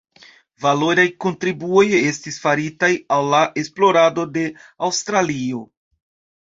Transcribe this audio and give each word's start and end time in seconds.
Valoraj 0.63 1.05
kontribuoj 1.25 1.83
estis 1.99 2.41
faritaj 2.47 2.91
al 3.19 3.31
la 3.35 3.43
esplorado 3.67 4.29
de 4.41 4.49
Aŭstralio. 4.91 5.65